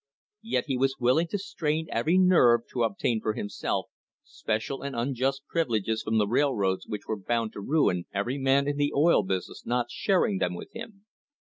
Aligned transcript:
Yet 0.41 0.63
he 0.65 0.79
was 0.79 0.97
willing 0.99 1.27
to 1.27 1.37
strain 1.37 1.85
every 1.91 2.17
nerve 2.17 2.61
to 2.71 2.81
obtain 2.81 3.21
for 3.21 3.33
himself 3.33 3.85
special 4.23 4.81
and 4.81 4.95
unjust 4.95 5.43
privileges 5.47 6.01
from 6.01 6.17
the 6.17 6.27
railroads 6.27 6.87
which 6.87 7.05
were 7.07 7.21
bound 7.21 7.53
to 7.53 7.61
ruin 7.61 8.05
every 8.11 8.39
man 8.39 8.67
in 8.67 8.77
the 8.77 8.91
oil 8.95 9.21
business 9.21 9.63
not 9.63 9.91
sharing 9.91 10.39
them 10.39 10.55
with 10.55 10.73
him. 10.73 11.05